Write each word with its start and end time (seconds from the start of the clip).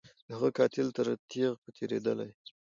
د 0.27 0.27
هغه 0.35 0.49
قاتل 0.57 0.87
تر 0.97 1.07
تیغ 1.31 1.53
به 1.61 1.69
تیریدلای 1.77 2.31